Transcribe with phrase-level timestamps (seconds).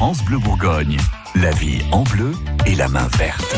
[0.00, 0.96] France Bleu Bourgogne,
[1.34, 2.32] la vie en bleu
[2.64, 3.54] et la main verte.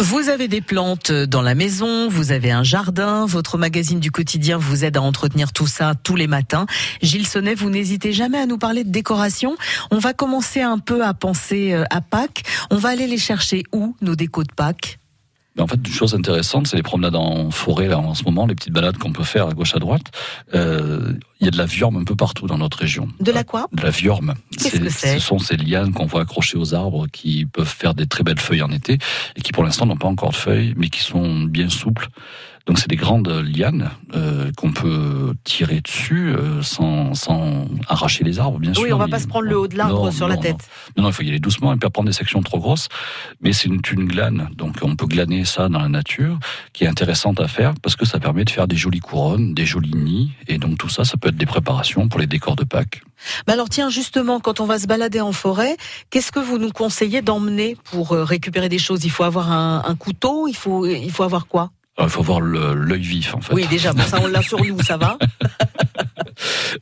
[0.00, 4.58] Vous avez des plantes dans la maison, vous avez un jardin, votre magazine du quotidien
[4.58, 6.66] vous aide à entretenir tout ça tous les matins.
[7.02, 9.54] Gilles Sonnet, vous n'hésitez jamais à nous parler de décoration.
[9.92, 12.42] On va commencer un peu à penser euh, à Pâques.
[12.72, 14.98] On va aller les chercher où, nos décos de Pâques?
[15.58, 18.54] En fait, une chose intéressante, c'est les promenades en forêt là, en ce moment, les
[18.54, 20.02] petites balades qu'on peut faire à gauche à droite.
[20.54, 23.08] Euh, il y a de la viorme un peu partout dans notre région.
[23.20, 23.66] De la quoi?
[23.72, 24.34] De la viorme.
[24.52, 25.18] Qu'est-ce que c'est?
[25.18, 28.40] Ce sont ces lianes qu'on voit accrochées aux arbres qui peuvent faire des très belles
[28.40, 28.98] feuilles en été
[29.36, 32.08] et qui pour l'instant n'ont pas encore de feuilles, mais qui sont bien souples.
[32.66, 38.40] Donc c'est des grandes lianes euh, qu'on peut tirer dessus euh, sans, sans arracher les
[38.40, 38.82] arbres, bien sûr.
[38.82, 40.68] Oui, on va pas se prendre le haut de l'arbre sur la tête.
[40.96, 41.04] Non.
[41.04, 42.88] non, il faut y aller doucement et pas prendre des sections trop grosses.
[43.40, 46.40] Mais c'est une, une glane, donc on peut glaner ça dans la nature,
[46.72, 49.64] qui est intéressante à faire parce que ça permet de faire des jolies couronnes, des
[49.64, 52.64] jolis nids, et donc tout ça, ça peut être des préparations pour les décors de
[52.64, 53.02] Pâques.
[53.46, 55.76] Mais alors tiens, justement, quand on va se balader en forêt,
[56.10, 59.04] qu'est-ce que vous nous conseillez d'emmener pour euh, récupérer des choses?
[59.04, 61.70] Il faut avoir un, un couteau, il faut, il faut avoir quoi?
[61.98, 63.54] Il faut avoir l'œil vif en fait.
[63.54, 65.16] Oui déjà, ça on l'a sur nous, ça va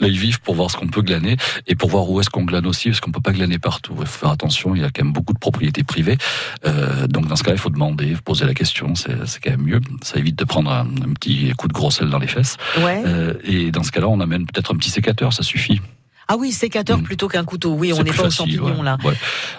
[0.01, 2.67] L'œil vif pour voir ce qu'on peut glaner et pour voir où est-ce qu'on glane
[2.67, 3.95] aussi, parce qu'on peut pas glaner partout.
[4.01, 6.19] Il faut faire attention, il y a quand même beaucoup de propriétés privées.
[6.67, 9.81] Euh, donc dans ce cas-là, il faut demander, poser la question, c'est quand même mieux.
[10.03, 12.57] Ça évite de prendre un, petit coup de gros sel dans les fesses.
[12.79, 13.03] Ouais.
[13.07, 15.81] Euh, et dans ce cas-là, on amène peut-être un petit sécateur, ça suffit.
[16.29, 17.03] Ah oui, sécateur mm.
[17.03, 17.75] plutôt qu'un couteau.
[17.75, 18.99] Oui, on n'est pas aux champignons là.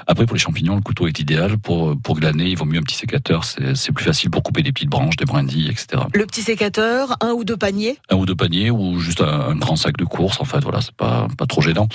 [0.07, 1.57] Après, pour les champignons, le couteau est idéal.
[1.57, 3.43] Pour, pour glaner, il vaut mieux un petit sécateur.
[3.43, 6.03] C'est plus facile pour couper des petites branches, des brindilles, etc.
[6.13, 7.97] Le petit sécateur, un ou deux paniers?
[8.09, 10.39] Un ou deux paniers ou juste un, grand sac de course.
[10.39, 11.87] En fait, voilà, c'est pas, pas trop gênant.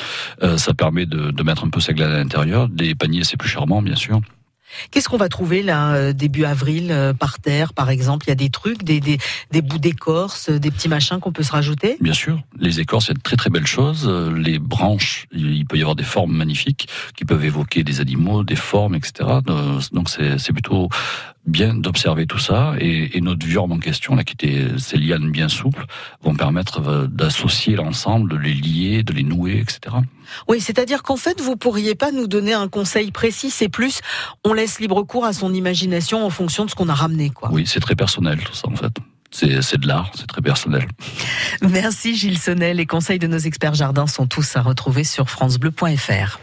[0.43, 2.69] Euh, ça permet de, de mettre un peu sa glane à l'intérieur.
[2.69, 4.21] Des paniers, c'est plus charmant, bien sûr.
[4.91, 8.27] Qu'est-ce qu'on va trouver là euh, début avril euh, par terre, par exemple?
[8.27, 9.19] Il y a des trucs, des, des,
[9.51, 11.97] des bouts d'écorce, euh, des petits machins qu'on peut se rajouter?
[12.01, 14.09] Bien sûr, les écorces, c'est de très très belles choses.
[14.09, 18.57] Les branches, il peut y avoir des formes magnifiques qui peuvent évoquer des animaux, des
[18.57, 19.29] formes, etc.
[19.93, 20.89] Donc c'est plutôt
[21.47, 25.31] bien d'observer tout ça et, et, notre viorme en question, là, qui était ces lianes
[25.31, 25.85] bien souples,
[26.23, 29.97] vont permettre euh, d'associer l'ensemble, de les lier, de les nouer, etc.
[30.49, 34.01] Oui, c'est-à-dire qu'en fait, vous pourriez pas nous donner un conseil précis, c'est plus,
[34.45, 37.51] on laisse libre cours à son imagination en fonction de ce qu'on a ramené, quoi.
[37.53, 38.93] Oui, c'est très personnel tout ça, en fait.
[39.33, 40.89] C'est de l'art, c'est très personnel.
[41.63, 42.75] Merci Gilles Sonnet.
[42.75, 46.41] Les conseils de nos experts jardins sont tous à retrouver sur francebleu.fr.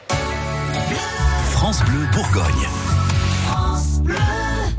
[1.51, 2.67] France Bleu Bourgogne.